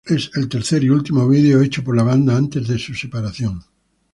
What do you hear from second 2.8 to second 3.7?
separación.